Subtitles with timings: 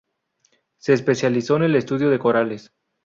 [0.79, 2.73] Se especializó en el estudio de corales.